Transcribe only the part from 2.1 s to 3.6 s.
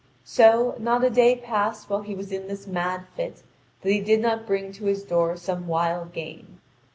was in this mad fit